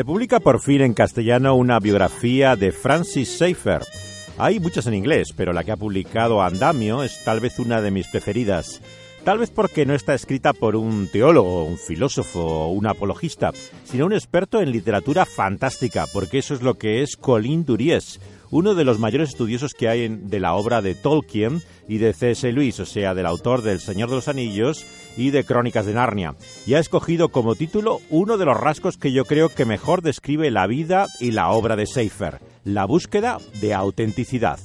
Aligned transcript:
Se 0.00 0.04
publica 0.06 0.40
por 0.40 0.62
fin 0.62 0.80
en 0.80 0.94
castellano 0.94 1.56
una 1.56 1.78
biografía 1.78 2.56
de 2.56 2.72
Francis 2.72 3.36
Schaeffer. 3.36 3.82
Hay 4.38 4.58
muchas 4.58 4.86
en 4.86 4.94
inglés, 4.94 5.34
pero 5.36 5.52
la 5.52 5.62
que 5.62 5.72
ha 5.72 5.76
publicado 5.76 6.40
Andamio 6.40 7.02
es 7.02 7.22
tal 7.22 7.38
vez 7.38 7.58
una 7.58 7.82
de 7.82 7.90
mis 7.90 8.08
preferidas. 8.08 8.80
Tal 9.24 9.36
vez 9.36 9.50
porque 9.50 9.84
no 9.84 9.92
está 9.92 10.14
escrita 10.14 10.54
por 10.54 10.74
un 10.74 11.06
teólogo, 11.08 11.66
un 11.66 11.76
filósofo 11.76 12.40
o 12.40 12.68
un 12.70 12.86
apologista, 12.86 13.52
sino 13.84 14.06
un 14.06 14.14
experto 14.14 14.62
en 14.62 14.72
literatura 14.72 15.26
fantástica, 15.26 16.06
porque 16.10 16.38
eso 16.38 16.54
es 16.54 16.62
lo 16.62 16.78
que 16.78 17.02
es 17.02 17.18
Colin 17.18 17.66
Duries, 17.66 18.20
uno 18.50 18.74
de 18.74 18.84
los 18.84 18.98
mayores 18.98 19.30
estudiosos 19.30 19.74
que 19.74 19.88
hay 19.88 20.08
de 20.08 20.40
la 20.40 20.54
obra 20.54 20.82
de 20.82 20.94
Tolkien 20.94 21.62
y 21.88 21.98
de 21.98 22.12
C.S. 22.12 22.50
Lewis, 22.52 22.80
o 22.80 22.86
sea, 22.86 23.14
del 23.14 23.26
autor 23.26 23.62
del 23.62 23.80
Señor 23.80 24.08
de 24.08 24.16
los 24.16 24.28
Anillos 24.28 24.86
y 25.16 25.30
de 25.30 25.44
Crónicas 25.44 25.86
de 25.86 25.94
Narnia, 25.94 26.34
y 26.66 26.74
ha 26.74 26.78
escogido 26.78 27.30
como 27.30 27.54
título 27.54 28.00
uno 28.10 28.38
de 28.38 28.44
los 28.44 28.56
rasgos 28.56 28.96
que 28.96 29.12
yo 29.12 29.24
creo 29.24 29.48
que 29.48 29.64
mejor 29.64 30.02
describe 30.02 30.50
la 30.50 30.66
vida 30.66 31.06
y 31.18 31.32
la 31.32 31.50
obra 31.50 31.76
de 31.76 31.86
Seifer, 31.86 32.40
la 32.64 32.84
búsqueda 32.84 33.38
de 33.60 33.74
autenticidad. 33.74 34.58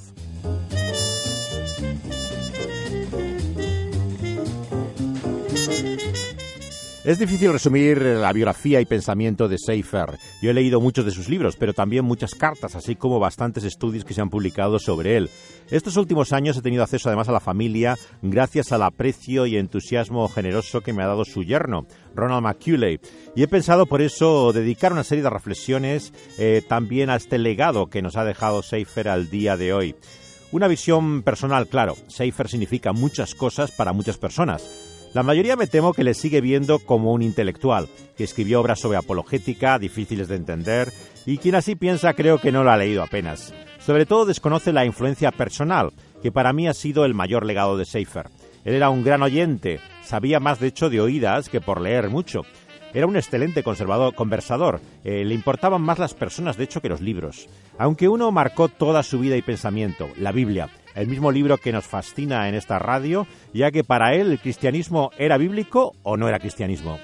Es 7.06 7.20
difícil 7.20 7.52
resumir 7.52 8.02
la 8.02 8.34
biografía 8.34 8.82
y 8.82 8.86
pensamiento 8.86 9.48
de 9.48 9.60
Seifer. 9.60 10.18
Yo 10.42 10.50
he 10.50 10.56
leído 10.56 10.82
muchos 10.82 11.06
de 11.06 11.12
sus 11.12 11.30
libros, 11.30 11.56
pero 11.56 11.72
también 11.72 12.04
muchas 12.04 12.34
cartas, 12.34 12.76
así 12.76 12.96
como 12.96 13.20
bastantes 13.20 13.64
estudios 13.64 14.04
que 14.04 14.16
se 14.16 14.22
han 14.22 14.32
publicado 14.32 14.80
sobre 14.80 15.16
él. 15.16 15.30
Estos 15.70 15.98
últimos 15.98 16.34
años 16.34 16.58
he 16.58 16.64
tenido 16.64 16.82
acceso 16.82 17.08
además 17.08 17.30
a 17.30 17.32
la 17.32 17.40
familia 17.40 17.96
gracias 18.24 18.72
al 18.72 18.82
aprecio 18.82 19.46
y 19.46 19.56
entusiasmo 19.56 20.28
generoso 20.30 20.82
que 20.82 20.94
me 20.94 21.04
ha 21.04 21.08
dado 21.08 21.26
su 21.26 21.44
yerno, 21.44 21.86
Ronald 22.16 22.42
McCuley. 22.42 23.00
Y 23.36 23.44
he 23.44 23.48
pensado 23.48 23.86
por 23.86 24.02
eso 24.02 24.52
dedicar 24.52 24.92
una 24.92 25.04
serie 25.04 25.24
de 25.24 25.30
reflexiones 25.30 26.12
eh, 26.40 26.64
también 26.68 27.12
a 27.12 27.18
este 27.18 27.38
legado 27.38 27.86
que 27.86 28.02
nos 28.02 28.18
ha 28.18 28.26
dejado 28.26 28.64
Seifer 28.64 29.10
al 29.10 29.30
día 29.30 29.58
de 29.58 29.74
hoy. 29.74 29.96
Una 30.52 30.68
visión 30.68 31.22
personal, 31.22 31.68
claro. 31.68 31.98
Seifer 32.08 32.50
significa 32.50 32.94
muchas 32.94 33.36
cosas 33.36 33.70
para 33.70 33.94
muchas 33.94 34.18
personas. 34.18 34.95
La 35.16 35.24
mayoría 35.24 35.56
me 35.56 35.68
temo 35.68 35.94
que 35.94 36.04
le 36.04 36.14
sigue 36.14 36.42
viendo 36.42 36.78
como 36.78 37.14
un 37.14 37.22
intelectual, 37.22 37.88
que 38.18 38.26
escribió 38.26 38.60
obras 38.60 38.82
sobre 38.82 38.98
apologética 38.98 39.80
difíciles 39.80 40.28
de 40.28 40.36
entender, 40.36 40.92
y 41.26 41.38
quien 41.38 41.56
así 41.56 41.78
piensa 41.78 42.14
creo 42.14 42.38
que 42.38 42.52
no 42.52 42.66
lo 42.66 42.72
ha 42.72 42.76
leído 42.76 43.02
apenas. 43.02 43.54
Sobre 43.80 44.06
todo 44.06 44.26
desconoce 44.26 44.74
la 44.74 44.84
influencia 44.84 45.32
personal, 45.32 45.94
que 46.22 46.34
para 46.34 46.52
mí 46.52 46.68
ha 46.68 46.74
sido 46.74 47.06
el 47.06 47.14
mayor 47.14 47.46
legado 47.46 47.78
de 47.78 47.86
Seifer. 47.86 48.28
Él 48.66 48.74
era 48.74 48.90
un 48.90 49.06
gran 49.06 49.24
oyente, 49.24 49.80
sabía 50.04 50.42
más 50.42 50.60
de 50.60 50.68
hecho 50.68 50.90
de 50.90 51.00
oídas 51.00 51.48
que 51.48 51.62
por 51.62 51.80
leer 51.80 52.10
mucho. 52.10 52.42
Era 52.94 53.08
un 53.08 53.16
excelente 53.16 53.64
conservador, 53.64 54.16
conversador, 54.16 54.82
eh, 55.06 55.24
le 55.24 55.34
importaban 55.34 55.82
más 55.82 55.98
las 55.98 56.14
personas 56.14 56.58
de 56.58 56.66
hecho 56.66 56.82
que 56.82 56.90
los 56.90 57.00
libros. 57.00 57.48
Aunque 57.78 58.10
uno 58.10 58.34
marcó 58.34 58.68
toda 58.68 59.02
su 59.02 59.20
vida 59.20 59.38
y 59.38 59.42
pensamiento, 59.42 60.10
la 60.18 60.34
Biblia, 60.34 60.70
el 60.96 61.08
mismo 61.08 61.32
libro 61.32 61.58
que 61.58 61.72
nos 61.72 61.86
fascina 61.86 62.50
en 62.50 62.56
esta 62.56 62.80
radio, 62.80 63.28
ya 63.54 63.72
que 63.72 63.84
para 63.84 64.14
él 64.16 64.32
el 64.32 64.40
cristianismo 64.40 65.12
era 65.18 65.38
bíblico 65.38 65.94
o 66.04 66.18
no 66.18 66.28
era 66.28 66.40
cristianismo. 66.40 66.98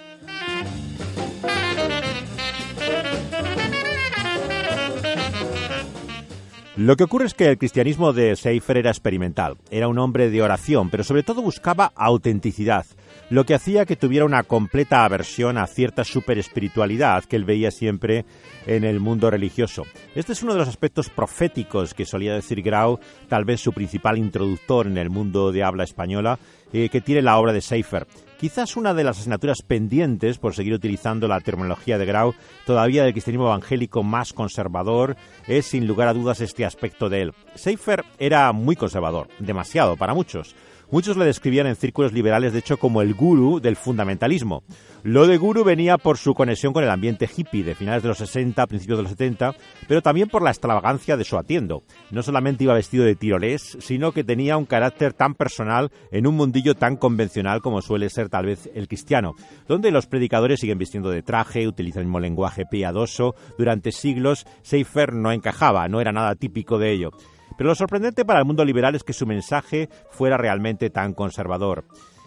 Lo 6.82 6.96
que 6.96 7.04
ocurre 7.04 7.28
es 7.28 7.36
que 7.36 7.48
el 7.48 7.60
cristianismo 7.60 8.12
de 8.12 8.36
Seifer 8.36 8.78
era 8.78 8.90
experimental, 8.90 9.56
era 9.70 9.88
un 9.88 10.00
hombre 10.00 10.32
de 10.32 10.42
oración, 10.42 10.90
pero 10.90 11.04
sobre 11.04 11.22
todo 11.22 11.44
buscaba 11.44 11.92
autenticidad, 11.96 12.88
lo 13.30 13.46
que 13.46 13.54
hacía 13.54 13.86
que 13.86 13.96
tuviera 13.96 14.26
una 14.26 14.42
completa 14.42 15.06
aversión 15.06 15.60
a 15.60 15.68
cierta 15.68 16.04
superespiritualidad 16.04 17.26
que 17.26 17.36
él 17.36 17.46
veía 17.46 17.70
siempre 17.70 18.26
en 18.66 18.84
el 18.84 19.00
mundo 19.00 19.30
religioso. 19.30 19.84
Este 20.16 20.34
es 20.34 20.42
uno 20.42 20.54
de 20.54 20.60
los 20.60 20.70
aspectos 20.70 21.12
proféticos 21.12 21.94
que 21.94 22.08
solía 22.08 22.34
decir 22.34 22.64
Grau, 22.64 23.00
tal 23.30 23.46
vez 23.46 23.62
su 23.62 23.74
principal 23.74 24.18
introductor 24.18 24.88
en 24.88 24.98
el 24.98 25.12
mundo 25.12 25.52
de 25.52 25.62
habla 25.62 25.84
española, 25.84 26.40
eh, 26.74 26.90
que 26.90 27.02
tiene 27.02 27.22
la 27.22 27.38
obra 27.38 27.54
de 27.54 27.62
Seifer. 27.62 28.08
Quizás 28.42 28.76
una 28.76 28.96
de 28.96 29.04
las 29.04 29.20
asignaturas 29.20 29.62
pendientes, 29.62 30.40
por 30.40 30.56
seguir 30.56 30.74
utilizando 30.74 31.28
la 31.28 31.42
terminología 31.42 32.00
de 32.00 32.08
Grau, 32.08 32.34
todavía 32.66 33.04
del 33.04 33.12
cristianismo 33.12 33.46
evangélico 33.46 34.02
más 34.02 34.34
conservador, 34.34 35.16
es 35.48 35.68
sin 35.68 35.86
lugar 35.86 36.08
a 36.08 36.14
dudas 36.16 36.42
este 36.42 36.66
aspecto 36.66 37.08
de 37.08 37.22
él. 37.22 37.34
Seifer 37.54 38.04
era 38.18 38.52
muy 38.52 38.76
conservador, 38.76 39.28
demasiado 39.38 39.96
para 39.96 40.16
muchos. 40.16 40.56
Muchos 40.92 41.16
le 41.16 41.24
describían 41.24 41.68
en 41.68 41.78
círculos 41.78 42.12
liberales, 42.12 42.52
de 42.52 42.60
hecho, 42.60 42.76
como 42.76 43.02
el 43.02 43.14
gurú 43.14 43.62
del 43.62 43.78
fundamentalismo. 43.78 44.64
Lo 45.04 45.26
de 45.26 45.38
gurú 45.38 45.64
venía 45.64 45.98
por 45.98 46.18
su 46.18 46.34
conexión 46.34 46.74
con 46.74 46.84
el 46.84 46.90
ambiente 46.90 47.30
hippie 47.34 47.64
de 47.64 47.76
finales 47.76 48.04
de 48.04 48.10
los 48.10 48.18
60, 48.18 48.68
principios 48.68 49.00
de 49.00 49.04
los 49.04 49.12
70, 49.12 49.56
pero 49.88 50.02
también 50.02 50.28
por 50.28 50.42
la 50.42 50.50
extravagancia 50.50 51.16
de 51.16 51.24
su 51.24 51.38
atiendo. 51.38 51.84
No 52.12 52.22
solamente 52.24 52.66
iba 52.66 52.74
vestido 52.74 53.06
de 53.06 53.16
tirolés, 53.16 53.78
sino 53.80 54.12
que 54.12 54.26
tenía 54.26 54.58
un 54.58 54.66
carácter 54.66 55.14
tan 55.14 55.34
personal 55.34 55.92
en 56.12 56.28
un 56.28 56.36
mundillo 56.36 56.76
tan 56.76 56.98
convencional 56.98 57.62
como 57.62 57.82
suele 57.82 58.10
ser 58.10 58.28
tal 58.28 58.48
vez 58.48 58.70
el 58.76 58.90
cristiano, 58.90 59.34
donde 59.70 59.92
los 59.92 60.08
predicadores 60.08 60.60
siguen 60.60 60.78
vistiendo 60.78 61.10
de 61.10 61.24
traje, 61.24 61.70
utilizan 61.70 62.02
el 62.02 62.08
mismo 62.08 62.20
lenguaje 62.20 62.66
piadoso. 62.70 63.34
Durante 63.58 63.94
siglos, 63.94 64.46
Seifer 64.62 65.14
no 65.14 65.32
encajaba, 65.32 65.88
no 65.88 66.02
era 66.02 66.12
nada 66.12 66.36
típico 66.36 66.78
de 66.78 66.92
ello. 66.92 67.12
Pero 67.62 67.70
lo 67.70 67.76
sorprendente 67.76 68.26
para 68.26 68.40
el 68.40 68.46
mundo 68.46 68.66
liberal 68.66 68.96
es 68.96 69.04
que 69.04 69.14
su 69.14 69.28
mensaje 69.28 69.88
fuera 70.10 70.36
realmente 70.36 70.90
tan 70.90 71.14
conservador. 71.14 71.86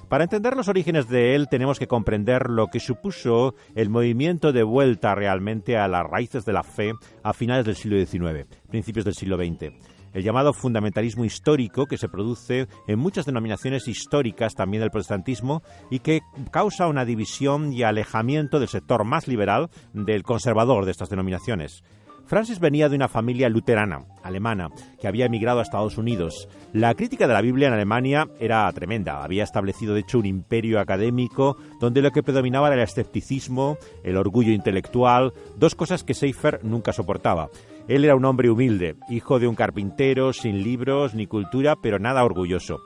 Para 0.08 0.22
entender 0.22 0.54
los 0.54 0.68
orígenes 0.68 1.08
de 1.08 1.34
él 1.34 1.48
tenemos 1.48 1.80
que 1.80 1.88
comprender 1.88 2.48
lo 2.48 2.68
que 2.68 2.78
supuso 2.78 3.56
el 3.74 3.90
movimiento 3.90 4.52
de 4.52 4.62
vuelta 4.62 5.12
realmente 5.16 5.76
a 5.76 5.88
las 5.88 6.04
raíces 6.08 6.44
de 6.44 6.52
la 6.52 6.62
fe 6.62 6.92
a 7.24 7.32
finales 7.32 7.66
del 7.66 7.74
siglo 7.74 7.98
XIX, 7.98 8.46
principios 8.68 9.04
del 9.04 9.14
siglo 9.14 9.36
XX. 9.36 9.72
El 10.12 10.22
llamado 10.22 10.52
fundamentalismo 10.52 11.24
histórico 11.24 11.86
que 11.86 11.98
se 11.98 12.08
produce 12.08 12.68
en 12.86 13.00
muchas 13.00 13.26
denominaciones 13.26 13.88
históricas 13.88 14.54
también 14.54 14.82
del 14.82 14.92
protestantismo 14.92 15.64
y 15.90 15.98
que 15.98 16.20
causa 16.52 16.86
una 16.86 17.04
división 17.04 17.72
y 17.72 17.82
alejamiento 17.82 18.60
del 18.60 18.68
sector 18.68 19.02
más 19.02 19.26
liberal 19.26 19.68
del 19.94 20.22
conservador 20.22 20.84
de 20.84 20.92
estas 20.92 21.10
denominaciones. 21.10 21.82
Francis 22.26 22.58
venía 22.58 22.88
de 22.88 22.96
una 22.96 23.08
familia 23.08 23.48
luterana, 23.48 24.06
alemana, 24.22 24.70
que 25.00 25.06
había 25.06 25.26
emigrado 25.26 25.58
a 25.58 25.62
Estados 25.62 25.98
Unidos. 25.98 26.48
La 26.72 26.94
crítica 26.94 27.26
de 27.26 27.34
la 27.34 27.42
Biblia 27.42 27.68
en 27.68 27.74
Alemania 27.74 28.28
era 28.40 28.70
tremenda. 28.72 29.22
Había 29.22 29.44
establecido, 29.44 29.94
de 29.94 30.00
hecho, 30.00 30.18
un 30.18 30.26
imperio 30.26 30.80
académico 30.80 31.56
donde 31.80 32.00
lo 32.00 32.10
que 32.12 32.22
predominaba 32.22 32.68
era 32.68 32.76
el 32.76 32.82
escepticismo, 32.82 33.76
el 34.02 34.16
orgullo 34.16 34.52
intelectual, 34.52 35.32
dos 35.56 35.74
cosas 35.74 36.02
que 36.02 36.14
Seifer 36.14 36.60
nunca 36.64 36.92
soportaba. 36.92 37.50
Él 37.88 38.04
era 38.04 38.16
un 38.16 38.24
hombre 38.24 38.48
humilde, 38.48 38.96
hijo 39.10 39.38
de 39.38 39.46
un 39.46 39.54
carpintero, 39.54 40.32
sin 40.32 40.62
libros 40.62 41.14
ni 41.14 41.26
cultura, 41.26 41.76
pero 41.82 41.98
nada 41.98 42.24
orgulloso. 42.24 42.80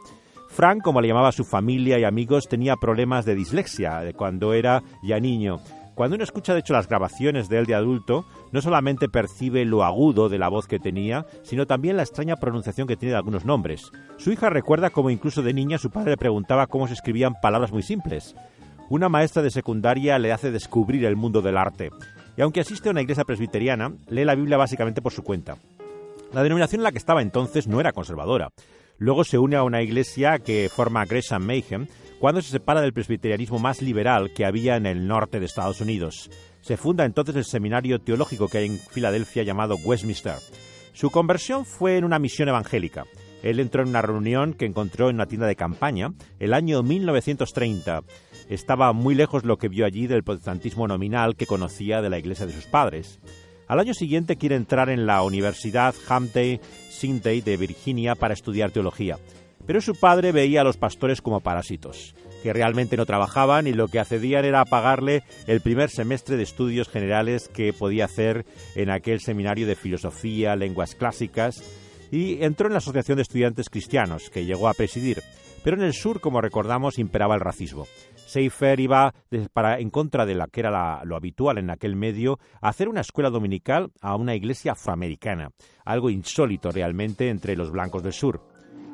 Frank, 0.49 0.82
como 0.82 1.00
le 1.00 1.09
llamaba 1.09 1.31
su 1.31 1.44
familia 1.44 1.99
y 1.99 2.05
amigos, 2.05 2.49
tenía 2.49 2.75
problemas 2.76 3.25
de 3.25 3.37
dislexia 3.37 4.00
cuando 4.16 4.55
era 4.55 4.82
ya 5.03 5.20
niño 5.20 5.60
cuando 5.99 6.15
uno 6.15 6.23
escucha, 6.23 6.55
de 6.55 6.61
hecho, 6.61 6.75
las 6.75 6.87
grabaciones 6.87 7.49
de 7.49 7.59
él 7.59 7.67
de 7.67 7.75
adulto, 7.75 8.25
no 8.53 8.61
solamente 8.61 9.09
percibe 9.09 9.65
lo 9.65 9.83
agudo 9.83 10.29
de 10.29 10.39
la 10.39 10.49
voz 10.49 10.69
que 10.69 10.79
tenía, 10.79 11.27
sino 11.43 11.67
también 11.67 11.97
la 11.97 12.05
extraña 12.05 12.37
pronunciación 12.37 12.87
que 12.87 12.97
tiene 12.97 13.11
de 13.11 13.17
algunos 13.17 13.45
nombres. 13.45 13.91
Su 14.17 14.31
hija 14.31 14.49
recuerda 14.49 14.91
cómo 14.91 15.11
incluso 15.11 15.43
de 15.43 15.53
niña 15.53 15.77
su 15.77 15.91
padre 15.91 16.13
le 16.13 16.17
preguntaba 16.17 16.69
cómo 16.69 16.87
se 16.87 16.95
escribían 16.95 17.35
palabras 17.43 17.73
muy 17.73 17.83
simples. 17.83 18.37
Una 18.89 19.09
maestra 19.09 19.43
de 19.43 19.51
secundaria 19.51 20.21
le 20.21 20.31
hace 20.31 20.53
descubrir 20.53 21.05
el 21.05 21.17
mundo 21.17 21.43
del 21.43 21.57
arte. 21.57 21.91
Y 22.37 22.43
aunque 22.43 22.61
asiste 22.61 22.89
a 22.89 22.93
una 22.93 23.03
iglesia 23.03 23.25
presbiteriana, 23.25 23.93
lee 24.09 24.25
la 24.25 24.37
Biblia 24.37 24.57
básicamente 24.57 25.03
por 25.03 25.11
su 25.11 25.25
cuenta. 25.25 25.57
La 26.33 26.45
denominación 26.45 26.79
en 26.79 26.85
la 26.85 26.93
que 26.93 26.99
estaba 26.99 27.23
entonces 27.23 27.67
no 27.67 27.81
era 27.81 27.91
conservadora. 27.91 28.51
Luego 28.99 29.25
se 29.25 29.39
une 29.39 29.56
a 29.56 29.65
una 29.65 29.83
iglesia 29.83 30.39
que 30.39 30.71
forma 30.73 31.06
Gresham 31.06 31.43
Mayhem, 31.43 31.89
cuando 32.19 32.43
se 32.43 32.50
separa 32.50 32.81
del 32.81 32.93
presbiterianismo 32.93 33.59
más 33.59 33.81
liberal 33.82 34.32
que 34.32 34.44
había 34.44 34.76
en 34.76 34.87
el 34.87 35.06
norte 35.06 35.38
de 35.38 35.47
Estados 35.47 35.81
Unidos. 35.81 36.31
Se 36.61 36.76
funda 36.76 37.05
entonces 37.05 37.37
el 37.37 37.44
seminario 37.44 38.00
teológico 38.00 38.49
que 38.49 38.59
hay 38.59 38.67
en 38.67 38.79
Filadelfia 38.79 39.44
llamado 39.44 39.76
Westminster. 39.76 40.37
Su 40.93 41.11
conversión 41.11 41.65
fue 41.65 41.97
en 41.97 42.05
una 42.05 42.19
misión 42.19 42.49
evangélica. 42.49 43.05
Él 43.43 43.61
entró 43.61 43.82
en 43.82 43.91
una 43.91 44.03
reunión 44.03 44.53
que 44.53 44.67
encontró 44.67 45.09
en 45.09 45.17
una 45.17 45.26
tienda 45.26 45.47
de 45.47 45.55
campaña 45.55 46.12
el 46.41 46.53
año 46.55 46.82
1930. 46.82 48.03
Estaba 48.49 48.93
muy 48.93 49.15
lejos 49.15 49.44
lo 49.44 49.59
que 49.59 49.69
vio 49.69 49.87
allí 49.87 50.09
del 50.09 50.25
protestantismo 50.25 50.88
nominal 50.88 51.37
que 51.37 51.47
conocía 51.47 52.03
de 52.03 52.11
la 52.11 52.19
iglesia 52.19 52.47
de 52.47 52.53
sus 52.53 52.65
padres. 52.65 53.20
Al 53.69 53.79
año 53.79 53.94
siguiente 53.94 54.37
quiere 54.37 54.56
entrar 54.56 54.88
en 54.88 55.06
la 55.06 55.23
Universidad 55.23 55.94
Hampton 56.09 56.59
Sintay 56.88 57.43
de 57.43 57.56
Virginia 57.56 58.15
para 58.15 58.35
estudiar 58.35 58.70
teología. 58.70 59.19
Pero 59.69 59.82
su 59.82 59.94
padre 59.94 60.32
veía 60.32 60.62
a 60.62 60.65
los 60.65 60.79
pastores 60.79 61.20
como 61.20 61.41
parásitos, 61.41 62.15
que 62.43 62.55
realmente 62.55 62.97
no 62.97 63.05
trabajaban 63.05 63.67
y 63.67 63.75
lo 63.75 63.88
que 63.88 64.00
accedían 64.00 64.47
era 64.47 64.65
pagarle 64.65 65.25
el 65.47 65.61
primer 65.61 65.91
semestre 65.91 66.38
de 66.38 66.43
estudios 66.44 66.88
generales 66.88 67.49
que 67.49 67.75
podía 67.75 68.06
hacer 68.06 68.47
en 68.76 68.88
aquel 68.88 69.20
seminario 69.20 69.67
de 69.67 69.76
filosofía, 69.76 70.56
lenguas 70.56 70.94
clásicas, 70.94 71.62
y 72.11 72.43
entró 72.43 72.69
en 72.69 72.73
la 72.73 72.79
Asociación 72.79 73.17
de 73.17 73.23
Estudiantes 73.25 73.69
Cristianos, 73.69 74.31
que 74.31 74.47
llegó 74.47 74.69
a 74.69 74.73
presidir. 74.73 75.23
Pero 75.62 75.76
en 75.76 75.82
el 75.82 75.93
sur, 75.93 76.23
como 76.23 76.41
recordamos, 76.41 76.99
imperaba 76.99 77.35
el 77.35 77.43
racismo. 77.43 77.87
Seifer 78.17 78.81
iba 78.81 79.12
para, 79.53 79.81
en 79.81 79.91
contra 79.91 80.25
de 80.25 80.35
la 80.35 80.47
que 80.47 80.61
era 80.61 81.05
lo 81.05 81.15
habitual 81.15 81.59
en 81.59 81.69
aquel 81.69 81.94
medio 81.94 82.38
a 82.62 82.70
hacer 82.70 82.88
una 82.88 83.03
escuela 83.03 83.29
dominical 83.29 83.91
a 84.00 84.17
una 84.17 84.35
iglesia 84.35 84.73
afroamericana, 84.73 85.50
algo 85.85 86.09
insólito 86.09 86.70
realmente 86.70 87.29
entre 87.29 87.55
los 87.55 87.70
blancos 87.70 88.03
del 88.03 88.15
sur. 88.15 88.41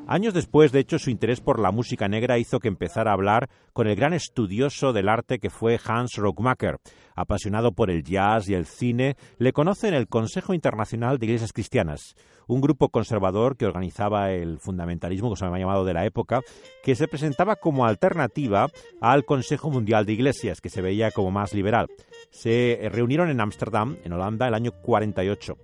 Años 0.07 0.35
después, 0.35 0.71
de 0.71 0.81
hecho, 0.81 0.99
su 0.99 1.09
interés 1.09 1.41
por 1.41 1.59
la 1.59 1.71
música 1.71 2.09
negra 2.09 2.39
hizo 2.39 2.61
que 2.61 2.69
empezara 2.69 3.11
a 3.11 3.15
hablar 3.15 3.49
con 3.73 3.87
el 3.87 3.97
gran 3.97 4.13
estudioso 4.13 4.93
del 4.93 5.09
arte 5.09 5.39
que 5.39 5.49
fue 5.49 5.81
Hans 5.83 6.17
Rockmacher. 6.17 6.77
Apasionado 7.17 7.73
por 7.73 7.91
el 7.91 8.03
jazz 8.03 8.47
y 8.51 8.55
el 8.55 8.67
cine, 8.67 9.17
le 9.39 9.55
conoce 9.55 9.89
en 9.89 9.95
el 9.95 10.07
Consejo 10.07 10.53
Internacional 10.53 11.19
de 11.19 11.25
Iglesias 11.25 11.55
Cristianas, 11.55 12.17
un 12.47 12.61
grupo 12.61 12.91
conservador 12.91 13.57
que 13.57 13.65
organizaba 13.65 14.31
el 14.33 14.59
fundamentalismo, 14.59 15.31
que 15.31 15.37
se 15.37 15.47
había 15.47 15.61
llamado 15.61 15.87
de 15.87 15.95
la 15.95 16.05
época, 16.05 16.43
que 16.83 16.97
se 16.97 17.09
presentaba 17.09 17.57
como 17.57 17.87
alternativa 17.87 18.69
al 19.01 19.25
Consejo 19.25 19.71
Mundial 19.71 20.05
de 20.05 20.13
Iglesias, 20.13 20.61
que 20.61 20.69
se 20.69 20.83
veía 20.83 21.13
como 21.13 21.31
más 21.31 21.55
liberal. 21.55 21.87
Se 22.29 22.91
reunieron 22.93 23.31
en 23.31 23.41
Ámsterdam, 23.41 23.97
en 24.05 24.13
Holanda, 24.13 24.49
el 24.49 24.55
año 24.55 24.73
48. 24.83 25.57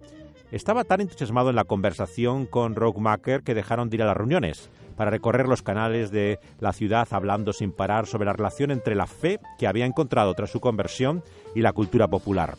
Estaba 0.53 0.83
tan 0.83 1.01
entusiasmado 1.01 1.51
en 1.51 1.57
la 1.57 1.65
conversación 1.65 2.45
con 2.45 2.75
Rockmaker 2.75 3.43
que 3.43 3.55
dejaron 3.55 3.89
de 3.89 3.97
ir 3.97 4.03
a 4.03 4.07
las 4.07 4.17
reuniones 4.17 4.69
para 4.97 5.11
recorrer 5.11 5.47
los 5.47 5.63
canales 5.63 6.11
de 6.11 6.41
la 6.59 6.73
ciudad 6.73 7.07
hablando 7.13 7.53
sin 7.53 7.71
parar 7.71 8.07
sobre 8.07 8.27
la 8.27 8.33
relación 8.33 8.73
entre 8.73 8.97
la 8.97 9.07
fe 9.07 9.39
que 9.59 9.69
había 9.69 9.87
encontrado 9.87 10.35
tras 10.35 10.51
su 10.51 10.59
conversión 10.59 11.23
y 11.55 11.61
la 11.61 11.73
cultura 11.73 12.09
popular. 12.09 12.57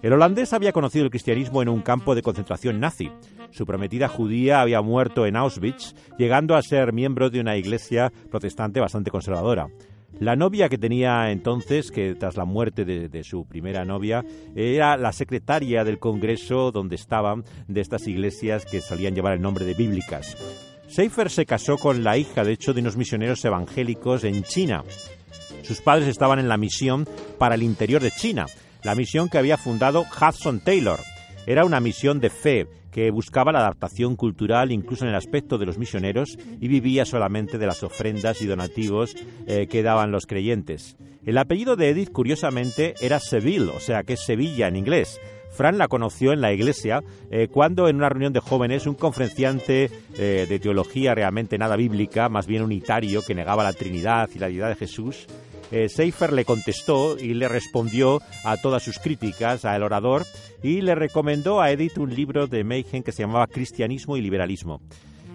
El 0.00 0.12
holandés 0.12 0.52
había 0.52 0.72
conocido 0.72 1.06
el 1.06 1.10
cristianismo 1.10 1.60
en 1.60 1.68
un 1.68 1.82
campo 1.82 2.14
de 2.14 2.22
concentración 2.22 2.78
nazi. 2.78 3.10
Su 3.50 3.66
prometida 3.66 4.06
judía 4.06 4.60
había 4.60 4.80
muerto 4.80 5.26
en 5.26 5.34
Auschwitz, 5.34 5.94
llegando 6.18 6.54
a 6.54 6.62
ser 6.62 6.92
miembro 6.92 7.30
de 7.30 7.40
una 7.40 7.56
iglesia 7.56 8.12
protestante 8.30 8.80
bastante 8.80 9.10
conservadora. 9.10 9.68
La 10.20 10.36
novia 10.36 10.68
que 10.68 10.78
tenía 10.78 11.30
entonces, 11.30 11.90
que 11.90 12.14
tras 12.14 12.36
la 12.36 12.44
muerte 12.44 12.84
de, 12.84 13.24
su 13.24 13.46
primera 13.46 13.84
novia, 13.84 14.24
era 14.54 14.96
la 14.96 15.12
secretaria 15.12 15.84
del 15.84 15.98
Congreso 15.98 16.70
donde 16.70 16.94
estaban 16.94 17.44
de 17.66 17.80
estas 17.80 18.06
iglesias 18.06 18.64
que 18.64 18.80
solían 18.80 19.14
llevar 19.14 19.34
el 19.34 19.42
nombre 19.42 19.64
de 19.64 19.74
bíblicas. 19.74 20.36
Seifer 20.86 21.30
se 21.30 21.46
casó 21.46 21.78
con 21.78 22.04
la 22.04 22.16
hija, 22.16 22.44
de 22.44 22.52
hecho, 22.52 22.72
de 22.72 22.80
unos 22.80 22.96
misioneros 22.96 23.44
evangélicos 23.44 24.22
en 24.22 24.44
China. 24.44 24.84
Sus 25.62 25.80
padres 25.80 26.06
estaban 26.06 26.38
en 26.38 26.48
la 26.48 26.58
misión 26.58 27.08
para 27.38 27.56
el 27.56 27.64
interior 27.64 28.00
de 28.00 28.12
China, 28.12 28.46
la 28.84 28.94
misión 28.94 29.28
que 29.28 29.38
había 29.38 29.56
fundado 29.56 30.04
Hudson 30.04 30.60
Taylor. 30.60 31.00
Era 31.46 31.64
una 31.64 31.80
misión 31.80 32.20
de 32.20 32.30
fe 32.30 32.68
que 32.94 33.10
buscaba 33.10 33.50
la 33.50 33.58
adaptación 33.58 34.14
cultural 34.14 34.70
incluso 34.70 35.02
en 35.04 35.10
el 35.10 35.16
aspecto 35.16 35.58
de 35.58 35.66
los 35.66 35.78
misioneros 35.78 36.38
y 36.60 36.68
vivía 36.68 37.04
solamente 37.04 37.58
de 37.58 37.66
las 37.66 37.82
ofrendas 37.82 38.40
y 38.40 38.46
donativos 38.46 39.16
eh, 39.48 39.66
que 39.66 39.82
daban 39.82 40.12
los 40.12 40.26
creyentes. 40.26 40.96
El 41.26 41.38
apellido 41.38 41.74
de 41.74 41.90
Edith, 41.90 42.12
curiosamente, 42.12 42.94
era 43.00 43.18
Seville, 43.18 43.72
o 43.74 43.80
sea 43.80 44.04
que 44.04 44.12
es 44.12 44.24
Sevilla 44.24 44.68
en 44.68 44.76
inglés. 44.76 45.20
Fran 45.50 45.76
la 45.76 45.88
conoció 45.88 46.32
en 46.32 46.40
la 46.40 46.52
iglesia 46.52 47.02
eh, 47.32 47.48
cuando 47.50 47.88
en 47.88 47.96
una 47.96 48.10
reunión 48.10 48.32
de 48.32 48.38
jóvenes 48.38 48.86
un 48.86 48.94
conferenciante 48.94 49.90
eh, 50.16 50.46
de 50.48 50.58
teología 50.60 51.16
realmente 51.16 51.58
nada 51.58 51.74
bíblica, 51.74 52.28
más 52.28 52.46
bien 52.46 52.62
unitario, 52.62 53.22
que 53.22 53.34
negaba 53.34 53.64
la 53.64 53.72
Trinidad 53.72 54.30
y 54.32 54.38
la 54.38 54.46
deidad 54.46 54.68
de 54.68 54.76
Jesús, 54.76 55.26
eh, 55.70 55.88
Seifer 55.88 56.32
le 56.32 56.44
contestó 56.44 57.18
y 57.18 57.34
le 57.34 57.48
respondió 57.48 58.20
a 58.44 58.56
todas 58.56 58.82
sus 58.82 58.98
críticas 58.98 59.64
al 59.64 59.82
orador 59.82 60.24
y 60.62 60.80
le 60.80 60.94
recomendó 60.94 61.60
a 61.60 61.70
Edith 61.70 61.98
un 61.98 62.14
libro 62.14 62.46
de 62.46 62.64
Meigen 62.64 63.02
que 63.02 63.12
se 63.12 63.22
llamaba 63.22 63.46
Cristianismo 63.46 64.16
y 64.16 64.22
Liberalismo. 64.22 64.80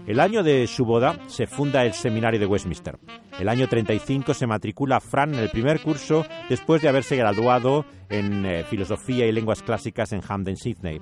El 0.08 0.20
año 0.20 0.42
de 0.42 0.66
su 0.66 0.86
boda 0.86 1.20
se 1.28 1.46
funda 1.46 1.86
el 1.86 1.94
Seminario 1.94 2.40
de 2.40 2.48
Westminster. 2.48 2.98
El 3.40 3.48
año 3.48 3.68
35 3.68 4.34
se 4.34 4.48
matricula 4.48 5.00
Fran 5.00 5.36
en 5.36 5.40
el 5.40 5.50
primer 5.50 5.82
curso 5.82 6.26
después 6.50 6.82
de 6.82 6.90
haberse 6.90 7.16
graduado 7.16 7.86
en 8.10 8.44
eh, 8.44 8.64
Filosofía 8.64 9.28
y 9.28 9.32
Lenguas 9.32 9.62
Clásicas 9.62 10.12
en 10.12 10.22
Hamden, 10.22 10.58
Sydney. 10.58 11.00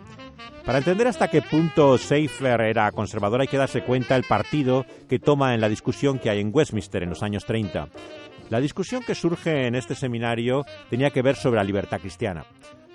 Para 0.65 0.79
entender 0.79 1.07
hasta 1.07 1.29
qué 1.29 1.41
punto 1.41 1.97
Seifer 1.97 2.59
era 2.59 2.91
conservador 2.91 3.39
hay 3.39 3.47
que 3.47 3.57
darse 3.57 3.81
cuenta 3.81 4.17
el 4.17 4.23
partido 4.23 4.85
que 5.07 5.19
toma 5.19 5.55
en 5.55 5.61
la 5.61 5.69
discusión 5.69 6.19
que 6.19 6.29
hay 6.29 6.41
en 6.41 6.51
Westminster 6.53 7.01
en 7.01 7.09
los 7.09 7.23
años 7.23 7.45
30. 7.45 7.87
La 8.49 8.61
discusión 8.61 9.03
que 9.03 9.15
surge 9.15 9.67
en 9.67 9.75
este 9.75 9.93
seminario 9.93 10.65
tenía 10.89 11.09
que 11.09 11.21
ver 11.21 11.35
sobre 11.35 11.57
la 11.57 11.65
libertad 11.65 11.99
cristiana. 11.99 12.45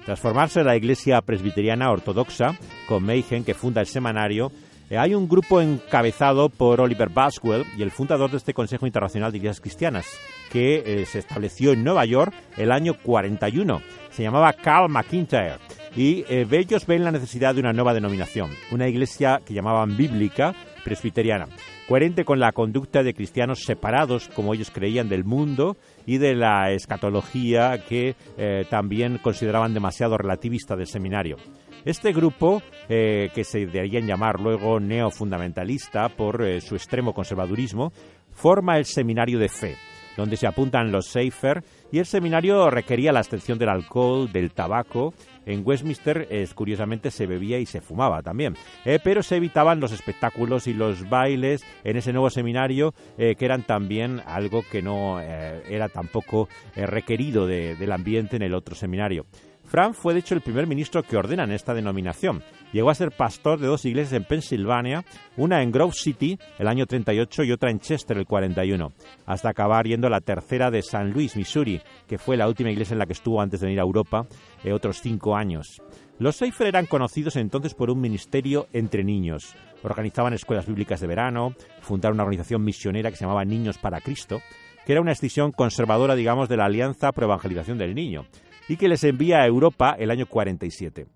Tras 0.04 0.18
formarse 0.18 0.64
la 0.64 0.76
Iglesia 0.76 1.20
Presbiteriana 1.20 1.90
Ortodoxa, 1.90 2.58
con 2.88 3.04
Meigen, 3.04 3.44
que 3.44 3.54
funda 3.54 3.80
el 3.80 3.86
semanario, 3.86 4.50
eh, 4.88 4.98
hay 4.98 5.14
un 5.14 5.28
grupo 5.28 5.60
encabezado 5.60 6.48
por 6.48 6.80
Oliver 6.80 7.10
Baswell 7.10 7.64
y 7.76 7.82
el 7.82 7.90
fundador 7.90 8.30
de 8.30 8.38
este 8.38 8.54
Consejo 8.54 8.86
Internacional 8.86 9.30
de 9.30 9.38
Iglesias 9.38 9.60
Cristianas, 9.60 10.06
que 10.50 10.82
eh, 10.84 11.06
se 11.06 11.18
estableció 11.20 11.72
en 11.72 11.84
Nueva 11.84 12.04
York 12.04 12.34
el 12.56 12.72
año 12.72 12.94
41. 13.02 13.82
Se 14.10 14.22
llamaba 14.22 14.52
Carl 14.54 14.90
McIntyre. 14.90 15.58
Y 15.94 16.24
eh, 16.28 16.46
ellos 16.50 16.86
ven 16.86 17.04
la 17.04 17.12
necesidad 17.12 17.54
de 17.54 17.60
una 17.60 17.72
nueva 17.72 17.94
denominación, 17.94 18.50
una 18.70 18.88
iglesia 18.88 19.40
que 19.44 19.54
llamaban 19.54 19.96
bíblica 19.96 20.54
presbiteriana 20.82 21.46
coherente 21.92 22.24
con 22.24 22.40
la 22.40 22.52
conducta 22.52 23.02
de 23.02 23.12
cristianos 23.12 23.64
separados, 23.64 24.30
como 24.34 24.54
ellos 24.54 24.70
creían, 24.70 25.10
del 25.10 25.24
mundo 25.24 25.76
y 26.06 26.16
de 26.16 26.34
la 26.34 26.72
escatología 26.72 27.84
que 27.86 28.16
eh, 28.38 28.64
también 28.70 29.18
consideraban 29.18 29.74
demasiado 29.74 30.16
relativista 30.16 30.74
del 30.74 30.86
seminario. 30.86 31.36
Este 31.84 32.14
grupo, 32.14 32.62
eh, 32.88 33.28
que 33.34 33.44
se 33.44 33.66
deberían 33.66 34.06
llamar 34.06 34.40
luego 34.40 34.80
neofundamentalista 34.80 36.08
por 36.08 36.42
eh, 36.42 36.62
su 36.62 36.76
extremo 36.76 37.12
conservadurismo, 37.12 37.92
forma 38.30 38.78
el 38.78 38.86
Seminario 38.86 39.38
de 39.38 39.50
Fe, 39.50 39.76
donde 40.16 40.38
se 40.38 40.46
apuntan 40.46 40.92
los 40.92 41.08
Seifer, 41.08 41.62
y 41.92 41.98
el 41.98 42.06
seminario 42.06 42.70
requería 42.70 43.12
la 43.12 43.20
abstención 43.20 43.58
del 43.58 43.68
alcohol, 43.68 44.32
del 44.32 44.50
tabaco. 44.50 45.12
En 45.44 45.62
Westminster, 45.64 46.26
curiosamente, 46.54 47.10
se 47.10 47.26
bebía 47.26 47.58
y 47.58 47.66
se 47.66 47.80
fumaba 47.80 48.22
también, 48.22 48.56
eh, 48.84 48.98
pero 49.02 49.22
se 49.22 49.36
evitaban 49.36 49.80
los 49.80 49.92
espectáculos 49.92 50.66
y 50.68 50.72
los 50.72 51.08
bailes 51.08 51.64
en 51.84 51.96
ese 51.96 52.12
nuevo 52.12 52.30
seminario, 52.30 52.94
eh, 53.18 53.34
que 53.36 53.44
eran 53.44 53.64
también 53.64 54.22
algo 54.24 54.62
que 54.70 54.82
no 54.82 55.20
eh, 55.20 55.62
era 55.68 55.88
tampoco 55.88 56.48
requerido 56.76 57.46
del 57.46 57.92
ambiente 57.92 58.36
en 58.36 58.42
el 58.42 58.54
otro 58.54 58.74
seminario. 58.74 59.26
Frank 59.64 59.94
fue 59.94 60.12
de 60.12 60.20
hecho 60.20 60.34
el 60.34 60.40
primer 60.40 60.66
ministro 60.66 61.02
que 61.02 61.16
ordena 61.16 61.44
en 61.44 61.52
esta 61.52 61.74
denominación. 61.74 62.42
Llegó 62.72 62.90
a 62.90 62.94
ser 62.94 63.10
pastor 63.10 63.58
de 63.58 63.66
dos 63.66 63.84
iglesias 63.84 64.12
en 64.12 64.24
Pensilvania, 64.24 65.04
una 65.36 65.62
en 65.62 65.72
Grove 65.72 65.94
City 65.94 66.38
el 66.58 66.68
año 66.68 66.86
38 66.86 67.44
y 67.44 67.52
otra 67.52 67.70
en 67.70 67.80
Chester 67.80 68.18
el 68.18 68.26
41, 68.26 68.92
hasta 69.26 69.48
acabar 69.48 69.86
yendo 69.86 70.06
a 70.06 70.10
la 70.10 70.20
tercera 70.20 70.70
de 70.70 70.82
San 70.82 71.12
Luis, 71.12 71.36
Missouri, 71.36 71.80
que 72.06 72.18
fue 72.18 72.36
la 72.36 72.48
última 72.48 72.70
iglesia 72.70 72.94
en 72.94 72.98
la 72.98 73.06
que 73.06 73.14
estuvo 73.14 73.40
antes 73.40 73.60
de 73.60 73.66
venir 73.66 73.80
a 73.80 73.84
Europa, 73.84 74.26
eh, 74.64 74.72
otros 74.72 75.00
cinco 75.00 75.36
años. 75.36 75.80
Los 76.18 76.36
Seifer 76.36 76.66
eran 76.66 76.86
conocidos 76.86 77.36
entonces 77.36 77.74
por 77.74 77.90
un 77.90 78.00
ministerio 78.00 78.68
entre 78.72 79.04
niños. 79.04 79.54
Organizaban 79.82 80.34
escuelas 80.34 80.66
bíblicas 80.66 81.00
de 81.00 81.06
verano, 81.06 81.54
fundaron 81.80 82.16
una 82.16 82.24
organización 82.24 82.62
misionera 82.62 83.10
que 83.10 83.16
se 83.16 83.24
llamaba 83.24 83.44
Niños 83.44 83.78
para 83.78 84.00
Cristo, 84.00 84.40
que 84.86 84.92
era 84.92 85.00
una 85.00 85.12
extensión 85.12 85.50
conservadora, 85.50 86.14
digamos, 86.14 86.48
de 86.48 86.56
la 86.56 86.66
Alianza 86.66 87.12
Pro 87.12 87.24
Evangelización 87.24 87.78
del 87.78 87.94
Niño 87.94 88.26
y 88.68 88.76
que 88.76 88.88
les 88.88 89.04
envía 89.04 89.42
a 89.42 89.46
Europa 89.46 89.96
el 89.98 90.10
año 90.10 90.26
47. 90.26 91.06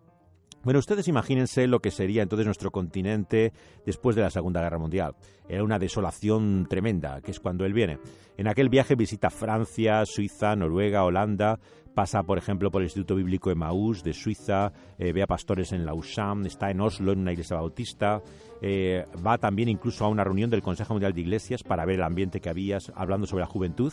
Bueno, 0.67 0.81
ustedes 0.81 1.07
imagínense 1.07 1.69
lo 1.69 1.79
que 1.79 1.93
sería 1.93 2.25
entonces 2.25 2.45
nuestro 2.45 2.73
continente 2.73 3.53
después 3.85 4.17
de 4.17 4.23
la 4.23 4.31
Segunda 4.31 4.61
Guerra 4.61 4.79
Mundial. 4.79 5.15
Era 5.49 5.62
una 5.62 5.79
desolación 5.79 6.67
tremenda, 6.69 7.21
que 7.21 7.31
es 7.31 7.38
cuando 7.38 7.65
él 7.65 7.73
viene. 7.73 7.99
En 8.37 8.49
aquel 8.49 8.69
viaje 8.69 8.97
visita 8.97 9.31
Francia, 9.31 10.05
Suiza, 10.05 10.57
Noruega, 10.57 11.05
Holanda, 11.05 11.61
pasa, 11.95 12.25
por 12.25 12.37
ejemplo, 12.37 12.73
por 12.73 12.83
el 12.83 12.87
Instituto 12.87 13.15
Bíblico 13.15 13.53
Emmaús 13.53 14.03
de 14.03 14.12
Suiza, 14.12 14.73
eh, 14.99 15.12
ve 15.12 15.23
a 15.23 15.29
pastores 15.29 15.71
en 15.71 15.87
Lausanne, 15.87 16.49
está 16.49 16.71
en 16.71 16.81
Oslo 16.81 17.12
en 17.12 17.21
una 17.21 17.33
iglesia 17.33 17.57
bautista, 17.57 18.21
eh, 18.61 19.05
va 19.25 19.38
también 19.38 19.69
incluso 19.69 20.05
a 20.05 20.09
una 20.09 20.25
reunión 20.25 20.50
del 20.50 20.62
Consejo 20.62 20.95
Mundial 20.95 21.12
de 21.12 21.21
Iglesias 21.21 21.62
para 21.62 21.87
ver 21.87 21.95
el 21.95 22.03
ambiente 22.03 22.41
que 22.41 22.50
había 22.50 22.79
hablando 22.95 23.29
sobre 23.29 23.43
la 23.43 23.47
juventud, 23.47 23.93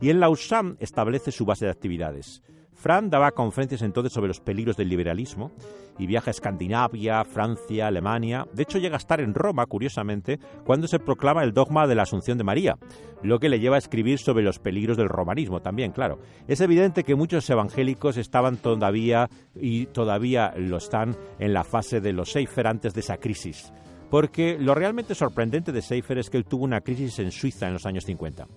y 0.00 0.08
en 0.08 0.20
Lausanne 0.20 0.76
establece 0.78 1.32
su 1.32 1.44
base 1.44 1.64
de 1.64 1.72
actividades. 1.72 2.42
Fran 2.82 3.10
daba 3.10 3.30
conferencias 3.30 3.82
entonces 3.82 4.12
sobre 4.12 4.26
los 4.26 4.40
peligros 4.40 4.76
del 4.76 4.88
liberalismo 4.88 5.52
y 6.00 6.08
viaja 6.08 6.30
a 6.30 6.32
Escandinavia, 6.32 7.24
Francia, 7.24 7.86
Alemania. 7.86 8.44
De 8.52 8.64
hecho, 8.64 8.78
llega 8.78 8.96
a 8.96 8.98
estar 8.98 9.20
en 9.20 9.34
Roma, 9.34 9.66
curiosamente, 9.66 10.40
cuando 10.64 10.88
se 10.88 10.98
proclama 10.98 11.44
el 11.44 11.52
dogma 11.52 11.86
de 11.86 11.94
la 11.94 12.02
Asunción 12.02 12.38
de 12.38 12.44
María, 12.44 12.76
lo 13.22 13.38
que 13.38 13.48
le 13.48 13.60
lleva 13.60 13.76
a 13.76 13.78
escribir 13.78 14.18
sobre 14.18 14.42
los 14.42 14.58
peligros 14.58 14.96
del 14.96 15.08
romanismo 15.08 15.62
también, 15.62 15.92
claro. 15.92 16.18
Es 16.48 16.60
evidente 16.60 17.04
que 17.04 17.14
muchos 17.14 17.48
evangélicos 17.48 18.16
estaban 18.16 18.56
todavía 18.56 19.30
y 19.54 19.86
todavía 19.86 20.52
lo 20.56 20.78
están 20.78 21.16
en 21.38 21.52
la 21.52 21.62
fase 21.62 22.00
de 22.00 22.12
los 22.12 22.32
Seifer 22.32 22.66
antes 22.66 22.94
de 22.94 23.00
esa 23.00 23.18
crisis. 23.18 23.72
Porque 24.10 24.58
lo 24.58 24.74
realmente 24.74 25.14
sorprendente 25.14 25.70
de 25.70 25.82
Seifer 25.82 26.18
es 26.18 26.30
que 26.30 26.36
él 26.36 26.46
tuvo 26.46 26.64
una 26.64 26.80
crisis 26.80 27.20
en 27.20 27.30
Suiza 27.30 27.68
en 27.68 27.74
los 27.74 27.86
años 27.86 28.04
50. 28.04 28.48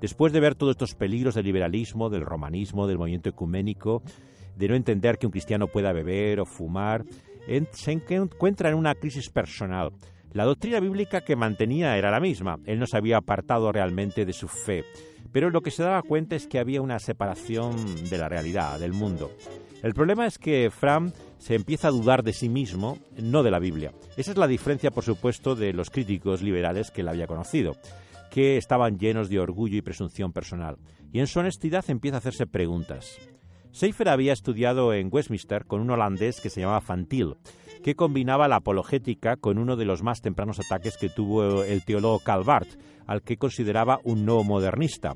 Después 0.00 0.32
de 0.32 0.40
ver 0.40 0.54
todos 0.54 0.72
estos 0.72 0.94
peligros 0.94 1.34
del 1.34 1.46
liberalismo, 1.46 2.08
del 2.08 2.22
romanismo, 2.22 2.86
del 2.86 2.98
movimiento 2.98 3.28
ecuménico, 3.28 4.02
de 4.56 4.68
no 4.68 4.74
entender 4.74 5.18
que 5.18 5.26
un 5.26 5.32
cristiano 5.32 5.68
pueda 5.68 5.92
beber 5.92 6.40
o 6.40 6.44
fumar, 6.44 7.04
se 7.72 7.92
encuentra 7.92 8.68
en 8.68 8.76
una 8.76 8.94
crisis 8.94 9.30
personal. 9.30 9.92
La 10.32 10.44
doctrina 10.44 10.78
bíblica 10.78 11.22
que 11.22 11.36
mantenía 11.36 11.96
era 11.96 12.10
la 12.10 12.20
misma. 12.20 12.58
Él 12.66 12.78
no 12.78 12.86
se 12.86 12.96
había 12.96 13.16
apartado 13.16 13.72
realmente 13.72 14.26
de 14.26 14.32
su 14.32 14.46
fe. 14.46 14.84
Pero 15.32 15.50
lo 15.50 15.62
que 15.62 15.70
se 15.70 15.82
daba 15.82 16.02
cuenta 16.02 16.36
es 16.36 16.46
que 16.46 16.58
había 16.58 16.82
una 16.82 16.98
separación 16.98 17.76
de 18.08 18.18
la 18.18 18.28
realidad, 18.28 18.78
del 18.78 18.92
mundo. 18.92 19.30
El 19.82 19.94
problema 19.94 20.26
es 20.26 20.38
que 20.38 20.70
Fram 20.70 21.12
se 21.38 21.54
empieza 21.54 21.88
a 21.88 21.92
dudar 21.92 22.22
de 22.22 22.32
sí 22.32 22.48
mismo, 22.48 22.98
no 23.16 23.42
de 23.42 23.50
la 23.50 23.58
Biblia. 23.58 23.92
Esa 24.16 24.32
es 24.32 24.36
la 24.36 24.46
diferencia, 24.46 24.90
por 24.90 25.04
supuesto, 25.04 25.54
de 25.54 25.72
los 25.72 25.90
críticos 25.90 26.42
liberales 26.42 26.90
que 26.90 27.02
él 27.02 27.08
había 27.08 27.26
conocido, 27.26 27.76
que 28.38 28.56
estaban 28.56 29.00
llenos 29.00 29.28
de 29.28 29.40
orgullo 29.40 29.76
y 29.76 29.82
presunción 29.82 30.32
personal. 30.32 30.76
Y 31.12 31.18
en 31.18 31.26
su 31.26 31.40
honestidad 31.40 31.84
empieza 31.88 32.18
a 32.18 32.18
hacerse 32.18 32.46
preguntas. 32.46 33.18
Seifer 33.72 34.08
había 34.08 34.32
estudiado 34.32 34.94
en 34.94 35.08
Westminster 35.10 35.64
con 35.64 35.80
un 35.80 35.90
holandés 35.90 36.40
que 36.40 36.48
se 36.48 36.60
llamaba 36.60 36.80
Fantil, 36.80 37.34
que 37.82 37.96
combinaba 37.96 38.46
la 38.46 38.58
apologética 38.58 39.34
con 39.34 39.58
uno 39.58 39.74
de 39.74 39.86
los 39.86 40.04
más 40.04 40.20
tempranos 40.20 40.60
ataques 40.60 40.96
que 40.98 41.08
tuvo 41.08 41.64
el 41.64 41.84
teólogo 41.84 42.20
Calvart, 42.20 42.68
al 43.08 43.22
que 43.22 43.38
consideraba 43.38 43.98
un 44.04 44.24
no 44.24 44.44
modernista. 44.44 45.14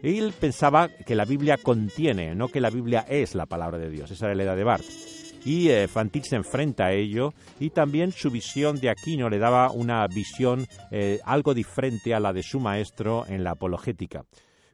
Él 0.00 0.32
pensaba 0.38 0.88
que 0.88 1.16
la 1.16 1.24
Biblia 1.24 1.56
contiene, 1.60 2.36
no 2.36 2.46
que 2.46 2.60
la 2.60 2.70
Biblia 2.70 3.04
es 3.08 3.34
la 3.34 3.46
palabra 3.46 3.78
de 3.78 3.90
Dios. 3.90 4.12
Esa 4.12 4.26
era 4.26 4.36
la 4.36 4.44
idea 4.44 4.54
de 4.54 4.62
Barth. 4.62 5.11
Y 5.44 5.70
eh, 5.70 5.88
se 6.22 6.36
enfrenta 6.36 6.86
a 6.86 6.92
ello 6.92 7.34
y 7.58 7.70
también 7.70 8.12
su 8.12 8.30
visión 8.30 8.80
de 8.80 8.90
Aquino 8.90 9.28
le 9.28 9.38
daba 9.38 9.70
una 9.70 10.06
visión 10.06 10.66
eh, 10.90 11.20
algo 11.24 11.54
diferente 11.54 12.14
a 12.14 12.20
la 12.20 12.32
de 12.32 12.42
su 12.42 12.60
maestro 12.60 13.24
en 13.28 13.42
la 13.42 13.52
apologética. 13.52 14.24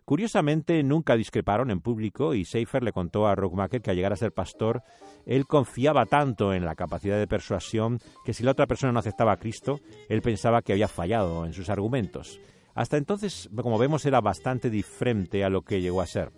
Curiosamente, 0.08 0.82
nunca 0.82 1.16
discreparon 1.16 1.70
en 1.70 1.80
público 1.80 2.32
y 2.32 2.46
Seifer 2.46 2.82
le 2.82 2.92
contó 2.92 3.26
a 3.26 3.34
Rockmaker 3.34 3.82
que 3.82 3.90
al 3.90 3.96
llegar 3.96 4.14
a 4.14 4.16
ser 4.16 4.32
pastor, 4.32 4.82
él 5.26 5.46
confiaba 5.46 6.06
tanto 6.06 6.54
en 6.54 6.64
la 6.64 6.74
capacidad 6.74 7.18
de 7.18 7.26
persuasión 7.26 8.00
que 8.24 8.32
si 8.32 8.42
la 8.42 8.52
otra 8.52 8.66
persona 8.66 8.90
no 8.90 9.00
aceptaba 9.00 9.32
a 9.32 9.36
Cristo, 9.36 9.80
él 10.08 10.22
pensaba 10.22 10.62
que 10.62 10.72
había 10.72 10.88
fallado 10.88 11.44
en 11.44 11.52
sus 11.52 11.68
argumentos. 11.68 12.40
Hasta 12.74 12.96
entonces, 12.96 13.50
como 13.54 13.76
vemos, 13.76 14.06
era 14.06 14.22
bastante 14.22 14.70
diferente 14.70 15.44
a 15.44 15.50
lo 15.50 15.60
que 15.60 15.82
llegó 15.82 16.00
a 16.00 16.06
ser. 16.06 16.32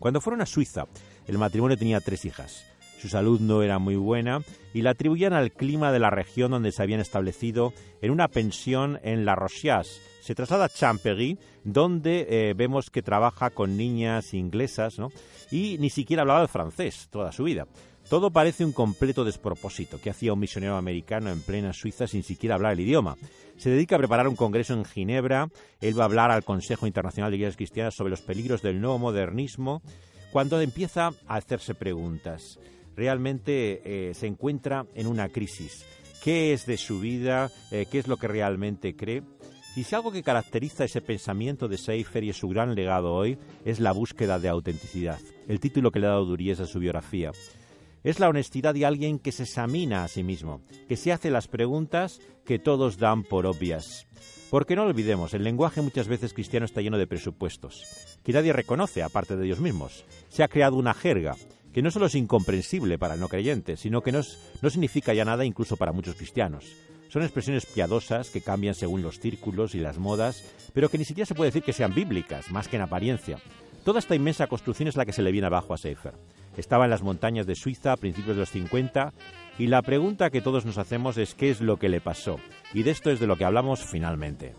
Cuando 0.00 0.20
fueron 0.20 0.40
a 0.40 0.46
Suiza, 0.46 0.86
el 1.28 1.38
matrimonio 1.38 1.76
tenía 1.76 2.00
tres 2.00 2.24
hijas. 2.24 2.66
Su 2.98 3.08
salud 3.08 3.40
no 3.40 3.62
era 3.62 3.78
muy 3.78 3.94
buena 3.94 4.42
y 4.74 4.82
la 4.82 4.90
atribuían 4.90 5.32
al 5.32 5.52
clima 5.52 5.92
de 5.92 6.00
la 6.00 6.10
región 6.10 6.50
donde 6.50 6.72
se 6.72 6.82
habían 6.82 6.98
establecido 6.98 7.72
en 8.02 8.10
una 8.10 8.26
pensión 8.26 8.98
en 9.04 9.24
La 9.24 9.36
Rochas. 9.36 10.00
Se 10.20 10.34
traslada 10.34 10.64
a 10.64 10.68
Champéry, 10.68 11.38
donde 11.62 12.26
eh, 12.28 12.54
vemos 12.54 12.90
que 12.90 13.02
trabaja 13.02 13.50
con 13.50 13.76
niñas 13.76 14.34
inglesas, 14.34 14.98
¿no? 14.98 15.10
Y 15.50 15.78
ni 15.78 15.90
siquiera 15.90 16.22
hablaba 16.22 16.42
el 16.42 16.48
francés 16.48 17.08
toda 17.10 17.30
su 17.30 17.44
vida. 17.44 17.68
Todo 18.10 18.32
parece 18.32 18.64
un 18.64 18.72
completo 18.72 19.24
despropósito 19.24 20.00
que 20.00 20.10
hacía 20.10 20.32
un 20.32 20.40
misionero 20.40 20.76
americano 20.76 21.30
en 21.30 21.40
plena 21.40 21.72
Suiza 21.72 22.08
sin 22.08 22.24
siquiera 22.24 22.56
hablar 22.56 22.72
el 22.72 22.80
idioma. 22.80 23.16
Se 23.58 23.70
dedica 23.70 23.94
a 23.94 23.98
preparar 23.98 24.26
un 24.26 24.36
congreso 24.36 24.74
en 24.74 24.84
Ginebra, 24.84 25.50
él 25.80 25.98
va 25.98 26.02
a 26.02 26.06
hablar 26.06 26.30
al 26.30 26.44
Consejo 26.44 26.86
Internacional 26.86 27.30
de 27.30 27.36
Iglesias 27.36 27.56
Cristianas 27.56 27.94
sobre 27.94 28.10
los 28.10 28.22
peligros 28.22 28.62
del 28.62 28.80
nuevo 28.80 28.98
modernismo, 28.98 29.82
cuando 30.32 30.60
empieza 30.60 31.12
a 31.26 31.36
hacerse 31.36 31.74
preguntas 31.74 32.58
realmente 32.98 33.80
eh, 33.84 34.12
se 34.12 34.26
encuentra 34.26 34.84
en 34.94 35.06
una 35.06 35.28
crisis. 35.28 35.86
¿Qué 36.22 36.52
es 36.52 36.66
de 36.66 36.76
su 36.76 36.98
vida? 36.98 37.48
Eh, 37.70 37.86
¿Qué 37.88 38.00
es 38.00 38.08
lo 38.08 38.16
que 38.16 38.26
realmente 38.26 38.96
cree? 38.96 39.22
Y 39.76 39.84
si 39.84 39.94
algo 39.94 40.10
que 40.10 40.24
caracteriza 40.24 40.84
ese 40.84 41.00
pensamiento 41.00 41.68
de 41.68 41.78
Seifer 41.78 42.24
y 42.24 42.32
su 42.32 42.48
gran 42.48 42.74
legado 42.74 43.14
hoy 43.14 43.38
es 43.64 43.78
la 43.78 43.92
búsqueda 43.92 44.40
de 44.40 44.48
autenticidad, 44.48 45.20
el 45.46 45.60
título 45.60 45.92
que 45.92 46.00
le 46.00 46.06
ha 46.06 46.10
dado 46.10 46.24
Duries 46.24 46.58
a 46.58 46.66
su 46.66 46.80
biografía. 46.80 47.30
Es 48.02 48.18
la 48.18 48.28
honestidad 48.28 48.74
de 48.74 48.84
alguien 48.84 49.20
que 49.20 49.30
se 49.30 49.44
examina 49.44 50.02
a 50.02 50.08
sí 50.08 50.24
mismo, 50.24 50.62
que 50.88 50.96
se 50.96 51.12
hace 51.12 51.30
las 51.30 51.46
preguntas 51.46 52.20
que 52.44 52.58
todos 52.58 52.98
dan 52.98 53.22
por 53.22 53.46
obvias. 53.46 54.08
Porque 54.50 54.74
no 54.74 54.82
olvidemos, 54.82 55.34
el 55.34 55.44
lenguaje 55.44 55.82
muchas 55.82 56.08
veces 56.08 56.32
cristiano 56.32 56.66
está 56.66 56.80
lleno 56.80 56.98
de 56.98 57.06
presupuestos, 57.06 58.18
que 58.24 58.32
nadie 58.32 58.52
reconoce 58.52 59.04
aparte 59.04 59.36
de 59.36 59.46
ellos 59.46 59.60
mismos. 59.60 60.04
Se 60.28 60.42
ha 60.42 60.48
creado 60.48 60.76
una 60.76 60.94
jerga, 60.94 61.36
que 61.78 61.82
no 61.82 61.92
solo 61.92 62.06
es 62.06 62.16
incomprensible 62.16 62.98
para 62.98 63.14
el 63.14 63.20
no 63.20 63.28
creyente, 63.28 63.76
sino 63.76 64.00
que 64.00 64.10
no, 64.10 64.20
no 64.62 64.68
significa 64.68 65.14
ya 65.14 65.24
nada 65.24 65.44
incluso 65.44 65.76
para 65.76 65.92
muchos 65.92 66.16
cristianos. 66.16 66.64
Son 67.08 67.22
expresiones 67.22 67.66
piadosas 67.66 68.30
que 68.30 68.40
cambian 68.40 68.74
según 68.74 69.00
los 69.00 69.20
círculos 69.20 69.76
y 69.76 69.78
las 69.78 69.96
modas, 69.96 70.42
pero 70.74 70.88
que 70.88 70.98
ni 70.98 71.04
siquiera 71.04 71.24
se 71.24 71.36
puede 71.36 71.50
decir 71.50 71.62
que 71.62 71.72
sean 71.72 71.94
bíblicas, 71.94 72.50
más 72.50 72.66
que 72.66 72.74
en 72.74 72.82
apariencia. 72.82 73.38
Toda 73.84 74.00
esta 74.00 74.16
inmensa 74.16 74.48
construcción 74.48 74.88
es 74.88 74.96
la 74.96 75.06
que 75.06 75.12
se 75.12 75.22
le 75.22 75.30
viene 75.30 75.46
abajo 75.46 75.72
a 75.72 75.78
Seifer. 75.78 76.14
Estaba 76.56 76.82
en 76.82 76.90
las 76.90 77.04
montañas 77.04 77.46
de 77.46 77.54
Suiza 77.54 77.92
a 77.92 77.96
principios 77.96 78.34
de 78.34 78.40
los 78.40 78.50
50 78.50 79.12
y 79.60 79.68
la 79.68 79.80
pregunta 79.82 80.30
que 80.30 80.40
todos 80.40 80.66
nos 80.66 80.78
hacemos 80.78 81.16
es 81.16 81.36
qué 81.36 81.48
es 81.48 81.60
lo 81.60 81.76
que 81.76 81.88
le 81.88 82.00
pasó. 82.00 82.40
Y 82.74 82.82
de 82.82 82.90
esto 82.90 83.12
es 83.12 83.20
de 83.20 83.28
lo 83.28 83.36
que 83.36 83.44
hablamos 83.44 83.84
finalmente. 83.84 84.56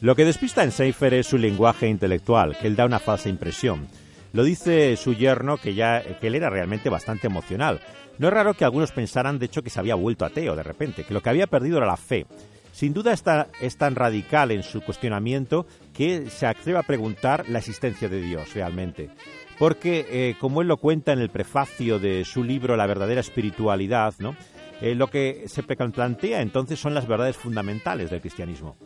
Lo 0.00 0.14
que 0.14 0.24
despista 0.24 0.62
en 0.62 0.70
Seifer 0.70 1.12
es 1.14 1.26
su 1.26 1.38
lenguaje 1.38 1.88
intelectual, 1.88 2.56
que 2.56 2.68
él 2.68 2.76
da 2.76 2.86
una 2.86 3.00
falsa 3.00 3.28
impresión. 3.28 3.88
Lo 4.32 4.44
dice 4.44 4.96
su 4.96 5.12
yerno 5.12 5.56
que 5.56 5.74
ya 5.74 6.02
que 6.20 6.28
él 6.28 6.36
era 6.36 6.50
realmente 6.50 6.88
bastante 6.88 7.26
emocional. 7.26 7.80
No 8.18 8.28
es 8.28 8.34
raro 8.34 8.54
que 8.54 8.64
algunos 8.64 8.92
pensaran, 8.92 9.40
de 9.40 9.46
hecho, 9.46 9.62
que 9.62 9.70
se 9.70 9.80
había 9.80 9.96
vuelto 9.96 10.24
ateo 10.24 10.54
de 10.54 10.62
repente, 10.62 11.02
que 11.02 11.14
lo 11.14 11.20
que 11.20 11.30
había 11.30 11.48
perdido 11.48 11.78
era 11.78 11.86
la 11.86 11.96
fe. 11.96 12.26
Sin 12.70 12.94
duda 12.94 13.12
está, 13.12 13.48
es 13.60 13.76
tan 13.76 13.96
radical 13.96 14.52
en 14.52 14.62
su 14.62 14.82
cuestionamiento 14.82 15.66
que 15.92 16.30
se 16.30 16.46
atreve 16.46 16.78
a 16.78 16.84
preguntar 16.84 17.48
la 17.48 17.58
existencia 17.58 18.08
de 18.08 18.20
Dios 18.20 18.54
realmente. 18.54 19.10
Porque, 19.58 20.06
eh, 20.10 20.36
como 20.38 20.62
él 20.62 20.68
lo 20.68 20.76
cuenta 20.76 21.12
en 21.12 21.18
el 21.18 21.30
prefacio 21.30 21.98
de 21.98 22.24
su 22.24 22.44
libro 22.44 22.76
La 22.76 22.86
verdadera 22.86 23.20
espiritualidad, 23.20 24.14
¿no? 24.20 24.36
Eh, 24.80 24.94
lo 24.94 25.08
que 25.08 25.46
se 25.48 25.64
plantea 25.64 26.40
entonces 26.40 26.78
son 26.78 26.94
las 26.94 27.08
verdades 27.08 27.36
fundamentales 27.36 28.10
del 28.10 28.20
cristianismo. 28.20 28.76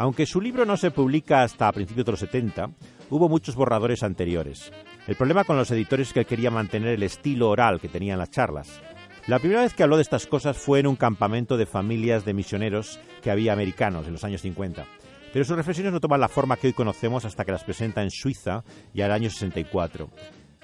Aunque 0.00 0.24
su 0.24 0.40
libro 0.40 0.64
no 0.64 0.78
se 0.78 0.90
publica 0.90 1.42
hasta 1.42 1.70
principios 1.72 2.06
de 2.06 2.12
los 2.12 2.20
70, 2.20 2.70
hubo 3.10 3.28
muchos 3.28 3.54
borradores 3.54 4.02
anteriores. 4.02 4.72
El 5.06 5.14
problema 5.14 5.44
con 5.44 5.58
los 5.58 5.70
editores 5.72 6.08
es 6.08 6.14
que 6.14 6.24
quería 6.24 6.50
mantener 6.50 6.94
el 6.94 7.02
estilo 7.02 7.50
oral 7.50 7.78
que 7.78 7.90
tenían 7.90 8.18
las 8.18 8.30
charlas. 8.30 8.80
La 9.26 9.38
primera 9.38 9.60
vez 9.60 9.74
que 9.74 9.82
habló 9.82 9.96
de 9.96 10.02
estas 10.02 10.26
cosas 10.26 10.56
fue 10.56 10.80
en 10.80 10.86
un 10.86 10.96
campamento 10.96 11.58
de 11.58 11.66
familias 11.66 12.24
de 12.24 12.32
misioneros 12.32 12.98
que 13.20 13.30
había 13.30 13.52
americanos 13.52 14.06
en 14.06 14.14
los 14.14 14.24
años 14.24 14.40
50. 14.40 14.86
Pero 15.34 15.44
sus 15.44 15.54
reflexiones 15.54 15.92
no 15.92 16.00
toman 16.00 16.20
la 16.20 16.28
forma 16.28 16.56
que 16.56 16.68
hoy 16.68 16.72
conocemos 16.72 17.26
hasta 17.26 17.44
que 17.44 17.52
las 17.52 17.64
presenta 17.64 18.02
en 18.02 18.10
Suiza 18.10 18.64
y 18.94 19.02
al 19.02 19.12
año 19.12 19.28
64. 19.28 20.08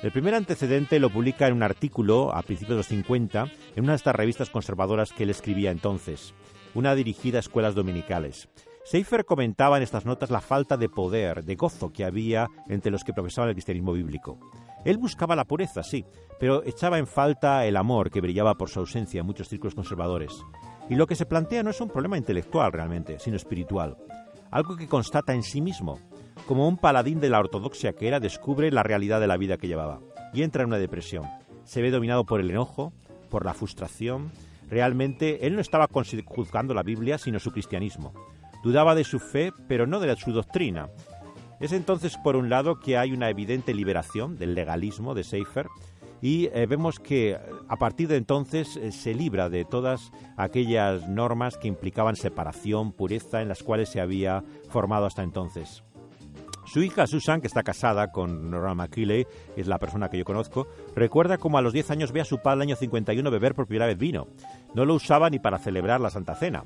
El 0.03 0.13
primer 0.13 0.35
antecedente 0.35 0.99
lo 0.99 1.11
publica 1.11 1.47
en 1.47 1.53
un 1.53 1.63
artículo 1.63 2.35
a 2.35 2.41
principios 2.41 2.71
de 2.71 2.77
los 2.77 2.87
50 2.87 3.53
en 3.77 3.85
una 3.85 3.93
de 3.93 3.97
estas 3.97 4.17
revistas 4.17 4.49
conservadoras 4.49 5.13
que 5.13 5.25
él 5.25 5.31
escribía 5.31 5.73
entonces, 5.73 6.33
una 6.73 6.95
dirigida 6.95 7.37
a 7.37 7.41
escuelas 7.41 7.75
dominicales. 7.75 8.49
Seifer 8.87 9.25
comentaba 9.25 9.77
en 9.77 9.83
estas 9.83 10.07
notas 10.07 10.31
la 10.31 10.41
falta 10.41 10.77
de 10.77 10.89
poder, 10.89 11.45
de 11.45 11.57
gozo 11.57 11.93
que 11.93 12.05
había 12.05 12.47
entre 12.69 12.93
los 12.93 13.03
que 13.03 13.13
profesaban 13.13 13.49
el 13.49 13.57
cristianismo 13.57 13.93
bíblico. 13.93 14.39
Él 14.85 14.97
buscaba 14.97 15.35
la 15.35 15.45
pureza, 15.45 15.83
sí, 15.83 16.05
pero 16.39 16.63
echaba 16.65 16.97
en 16.99 17.09
falta 17.09 17.67
el 17.67 17.77
amor 17.77 18.13
que 18.13 18.21
brillaba 18.21 18.55
por 18.55 18.71
su 18.71 18.79
ausencia 18.79 19.19
en 19.19 19.27
muchos 19.27 19.49
círculos 19.49 19.75
conservadores. 19.75 20.33
Y 20.89 20.95
lo 20.95 21.09
que 21.09 21.17
se 21.17 21.27
plantea 21.27 21.65
no 21.65 21.71
es 21.71 21.81
un 21.81 21.89
problema 21.89 22.17
intelectual 22.17 22.71
realmente, 22.71 23.19
sino 23.19 23.35
espiritual. 23.35 23.97
Algo 24.53 24.77
que 24.77 24.87
constata 24.87 25.35
en 25.35 25.43
sí 25.43 25.61
mismo. 25.61 25.99
Como 26.47 26.69
un 26.69 26.77
paladín 26.77 27.19
de 27.19 27.29
la 27.29 27.41
ortodoxia 27.41 27.93
que 27.93 28.07
era, 28.07 28.21
descubre 28.21 28.71
la 28.71 28.85
realidad 28.85 29.19
de 29.19 29.27
la 29.27 29.37
vida 29.37 29.57
que 29.57 29.67
llevaba 29.67 29.99
y 30.33 30.45
entra 30.45 30.63
en 30.63 30.69
una 30.69 30.79
depresión. 30.79 31.25
Se 31.65 31.83
ve 31.83 31.91
dominado 31.91 32.25
por 32.25 32.41
el 32.41 32.53
enojo, 32.53 32.93
por 33.31 33.45
la 33.45 33.53
frustración. 33.53 34.31
Realmente 34.71 35.45
él 35.45 35.57
no 35.57 35.61
estaba 35.61 35.89
juzgando 36.25 36.73
la 36.73 36.85
Biblia, 36.85 37.19
sino 37.19 37.41
su 37.41 37.51
cristianismo. 37.51 38.13
Dudaba 38.67 38.97
de 38.97 39.05
su 39.05 39.21
fe, 39.21 39.53
pero 39.69 39.87
no 39.87 40.01
de 40.01 40.17
su 40.17 40.33
doctrina. 40.33 40.89
Es 41.61 41.71
entonces, 41.71 42.17
por 42.17 42.35
un 42.35 42.51
lado, 42.51 42.81
que 42.81 42.99
hay 42.99 43.13
una 43.13 43.31
evidente 43.31 43.73
liberación 43.73 44.37
del 44.39 44.57
legalismo 44.57 45.15
de 45.15 45.23
Seifer, 45.23 45.69
y 46.21 46.47
eh, 46.47 46.67
vemos 46.67 46.99
que 46.99 47.39
a 47.69 47.77
partir 47.77 48.09
de 48.09 48.17
entonces 48.17 48.77
eh, 48.77 48.91
se 48.91 49.15
libra 49.15 49.49
de 49.49 49.65
todas 49.65 50.11
aquellas 50.37 51.09
normas 51.09 51.59
que 51.59 51.69
implicaban 51.69 52.17
separación, 52.17 52.91
pureza, 52.91 53.41
en 53.41 53.47
las 53.47 53.63
cuales 53.63 53.89
se 53.89 54.01
había 54.01 54.43
formado 54.69 55.07
hasta 55.07 55.23
entonces. 55.23 55.85
Su 56.67 56.83
hija 56.83 57.07
Susan, 57.07 57.41
que 57.41 57.47
está 57.47 57.63
casada 57.63 58.11
con 58.11 58.51
Nora 58.51 58.75
McKinley, 58.75 59.29
es 59.57 59.69
la 59.69 59.79
persona 59.79 60.09
que 60.11 60.19
yo 60.19 60.25
conozco, 60.25 60.67
recuerda 60.97 61.39
cómo 61.39 61.59
a 61.59 61.63
los 61.63 61.73
10 61.73 61.93
años 61.93 62.11
ve 62.11 62.21
a 62.21 62.25
su 62.25 62.39
padre 62.39 62.57
el 62.57 62.63
año 62.63 62.77
51 62.77 63.31
beber 63.31 63.55
por 63.55 63.69
primera 63.69 63.87
vez 63.87 63.97
vino. 63.97 64.27
No 64.75 64.85
lo 64.85 64.95
usaba 64.95 65.31
ni 65.31 65.39
para 65.39 65.61
celebrar 65.61 66.01
la 66.01 66.11
Santa 66.11 66.35
Cena. 66.35 66.65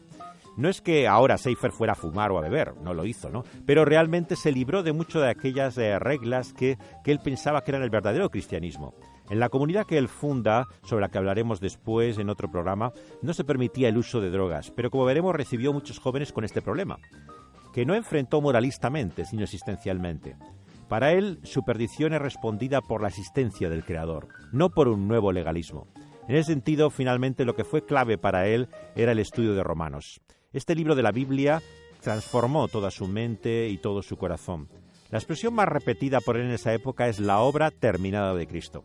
No 0.60 0.68
es 0.68 0.82
que 0.82 1.08
ahora 1.08 1.38
Seifer 1.38 1.72
fuera 1.72 1.94
a 1.94 1.96
fumar 1.96 2.30
o 2.30 2.36
a 2.36 2.42
beber, 2.42 2.76
no 2.82 2.92
lo 2.92 3.06
hizo, 3.06 3.30
¿no? 3.30 3.44
Pero 3.64 3.86
realmente 3.86 4.36
se 4.36 4.52
libró 4.52 4.82
de 4.82 4.92
mucho 4.92 5.18
de 5.18 5.30
aquellas 5.30 5.78
eh, 5.78 5.98
reglas 5.98 6.52
que, 6.52 6.76
que 7.02 7.12
él 7.12 7.18
pensaba 7.18 7.64
que 7.64 7.70
eran 7.70 7.82
el 7.82 7.88
verdadero 7.88 8.28
cristianismo. 8.28 8.92
En 9.30 9.40
la 9.40 9.48
comunidad 9.48 9.86
que 9.86 9.96
él 9.96 10.08
funda, 10.08 10.66
sobre 10.82 11.00
la 11.00 11.08
que 11.08 11.16
hablaremos 11.16 11.60
después 11.60 12.18
en 12.18 12.28
otro 12.28 12.50
programa, 12.50 12.92
no 13.22 13.32
se 13.32 13.42
permitía 13.42 13.88
el 13.88 13.96
uso 13.96 14.20
de 14.20 14.28
drogas, 14.28 14.70
pero 14.70 14.90
como 14.90 15.06
veremos 15.06 15.34
recibió 15.34 15.72
muchos 15.72 15.98
jóvenes 15.98 16.30
con 16.30 16.44
este 16.44 16.60
problema, 16.60 16.98
que 17.72 17.86
no 17.86 17.94
enfrentó 17.94 18.42
moralistamente, 18.42 19.24
sino 19.24 19.44
existencialmente. 19.44 20.36
Para 20.90 21.12
él, 21.12 21.38
su 21.42 21.62
perdición 21.62 22.12
es 22.12 22.20
respondida 22.20 22.82
por 22.82 23.00
la 23.00 23.08
existencia 23.08 23.70
del 23.70 23.82
Creador, 23.82 24.28
no 24.52 24.68
por 24.68 24.88
un 24.88 25.08
nuevo 25.08 25.32
legalismo. 25.32 25.86
En 26.28 26.36
ese 26.36 26.52
sentido, 26.52 26.90
finalmente, 26.90 27.46
lo 27.46 27.54
que 27.54 27.64
fue 27.64 27.86
clave 27.86 28.18
para 28.18 28.46
él 28.46 28.68
era 28.94 29.12
el 29.12 29.20
estudio 29.20 29.54
de 29.54 29.64
Romanos. 29.64 30.20
Este 30.52 30.75
libro 30.75 30.95
de 30.95 31.02
la 31.02 31.12
Biblia 31.12 31.62
transformó 32.00 32.66
toda 32.66 32.90
su 32.90 33.07
mente 33.07 33.69
y 33.69 33.78
todo 33.78 34.02
su 34.02 34.16
corazón. 34.16 34.69
La 35.11 35.19
expresión 35.19 35.54
más 35.54 35.69
repetida 35.69 36.21
por 36.21 36.37
él 36.37 36.47
en 36.47 36.52
esa 36.52 36.75
época 36.75 37.09
es 37.09 37.21
la 37.21 37.40
obra 37.40 37.71
terminada 37.71 38.35
de 38.35 38.47
Cristo. 38.47 38.85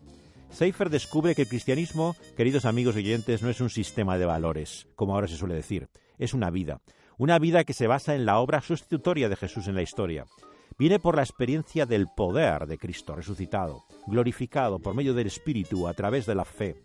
Seifer 0.51 0.89
descubre 0.89 1.33
que 1.33 1.43
el 1.43 1.47
cristianismo, 1.47 2.15
queridos 2.37 2.65
amigos 2.65 2.95
oyentes, 2.95 3.41
no 3.41 3.49
es 3.49 3.61
un 3.61 3.69
sistema 3.69 4.17
de 4.17 4.25
valores, 4.25 4.87
como 4.95 5.15
ahora 5.15 5.27
se 5.27 5.37
suele 5.37 5.55
decir, 5.55 5.89
es 6.19 6.33
una 6.33 6.51
vida, 6.51 6.81
una 7.17 7.39
vida 7.39 7.63
que 7.63 7.73
se 7.73 7.87
basa 7.87 8.13
en 8.15 8.25
la 8.25 8.39
obra 8.39 8.61
sustitutoria 8.61 9.27
de 9.27 9.35
Jesús 9.35 9.67
en 9.67 9.75
la 9.75 9.81
historia 9.81 10.25
viene 10.77 10.99
por 10.99 11.15
la 11.15 11.23
experiencia 11.23 11.85
del 11.85 12.07
poder 12.07 12.67
de 12.67 12.77
Cristo 12.77 13.15
resucitado, 13.15 13.85
glorificado 14.07 14.79
por 14.79 14.95
medio 14.95 15.13
del 15.13 15.27
Espíritu 15.27 15.87
a 15.87 15.93
través 15.93 16.25
de 16.25 16.35
la 16.35 16.45
fe. 16.45 16.75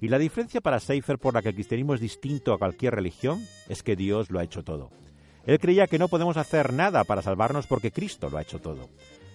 Y 0.00 0.08
la 0.08 0.18
diferencia 0.18 0.60
para 0.60 0.80
Seifer 0.80 1.18
por 1.18 1.34
la 1.34 1.42
que 1.42 1.48
el 1.50 1.54
cristianismo 1.54 1.94
es 1.94 2.00
distinto 2.00 2.52
a 2.52 2.58
cualquier 2.58 2.94
religión 2.94 3.46
es 3.68 3.82
que 3.82 3.96
Dios 3.96 4.30
lo 4.30 4.38
ha 4.38 4.44
hecho 4.44 4.62
todo. 4.62 4.90
Él 5.46 5.58
creía 5.58 5.86
que 5.86 5.98
no 5.98 6.08
podemos 6.08 6.36
hacer 6.36 6.72
nada 6.72 7.04
para 7.04 7.22
salvarnos 7.22 7.66
porque 7.66 7.92
Cristo 7.92 8.30
lo 8.30 8.38
ha 8.38 8.42
hecho 8.42 8.60
todo. 8.60 8.88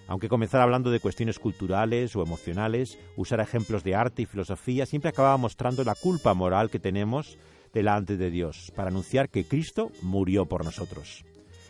Aunque 0.08 0.28
comenzar 0.28 0.60
hablando 0.60 0.90
de 0.90 0.98
cuestiones 0.98 1.38
culturales 1.38 2.16
o 2.16 2.22
emocionales, 2.22 2.98
usar 3.16 3.38
ejemplos 3.38 3.84
de 3.84 3.94
arte 3.94 4.22
y 4.22 4.26
filosofía, 4.26 4.84
siempre 4.84 5.08
acababa 5.08 5.36
mostrando 5.36 5.84
la 5.84 5.94
culpa 5.94 6.34
moral 6.34 6.68
que 6.68 6.80
tenemos 6.80 7.38
delante 7.72 8.16
de 8.16 8.30
Dios 8.30 8.72
para 8.74 8.88
anunciar 8.88 9.28
que 9.28 9.44
Cristo 9.44 9.92
murió 10.02 10.46
por 10.46 10.64
nosotros. 10.64 11.24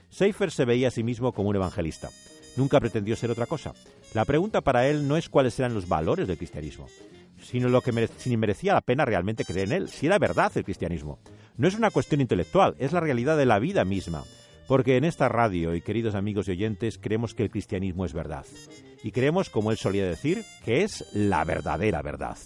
Seifer 0.09 0.50
se 0.50 0.64
veía 0.64 0.88
a 0.88 0.90
sí 0.90 1.02
mismo 1.02 1.32
como 1.32 1.50
un 1.50 1.56
evangelista. 1.56 2.09
Nunca 2.56 2.80
pretendió 2.80 3.14
ser 3.14 3.30
otra 3.30 3.47
cosa. 3.47 3.75
La 4.14 4.25
pregunta 4.25 4.62
para 4.62 4.88
él 4.88 5.06
no 5.06 5.18
es 5.18 5.28
cuáles 5.28 5.59
eran 5.59 5.75
los 5.75 5.87
valores 5.87 6.26
del 6.26 6.38
cristianismo, 6.38 6.87
sino 7.42 7.68
lo 7.68 7.80
que 7.80 8.09
si 8.16 8.37
merecía 8.37 8.75
la 8.75 8.80
pena 8.80 9.04
realmente 9.04 9.44
creer 9.44 9.68
en 9.68 9.73
él, 9.73 9.88
si 9.88 10.06
era 10.06 10.18
verdad 10.18 10.52
el 10.54 10.64
cristianismo. 10.64 11.18
No 11.56 11.68
es 11.68 11.75
una 11.75 11.90
cuestión 11.90 12.20
intelectual, 12.20 12.75
es 12.78 12.92
la 12.92 13.00
realidad 13.00 13.37
de 13.37 13.47
la 13.47 13.59
vida 13.59 13.85
misma. 13.85 14.25
Porque 14.66 14.97
en 14.97 15.04
esta 15.04 15.28
radio, 15.28 15.75
y 15.75 15.80
queridos 15.80 16.14
amigos 16.14 16.47
y 16.47 16.52
oyentes, 16.52 16.97
creemos 16.97 17.35
que 17.35 17.42
el 17.42 17.50
cristianismo 17.50 18.04
es 18.04 18.12
verdad. 18.12 18.47
Y 19.02 19.11
creemos, 19.11 19.50
como 19.50 19.73
él 19.73 19.76
solía 19.76 20.06
decir, 20.06 20.44
que 20.64 20.85
es 20.85 21.04
la 21.12 21.44
verdadera 21.44 22.02
verdad. 22.02 22.37